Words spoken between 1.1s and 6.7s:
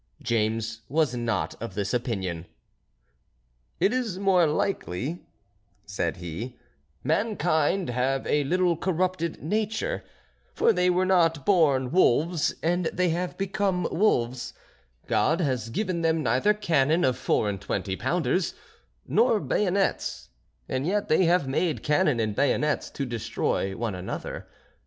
not of this opinion. "It is more likely," said he,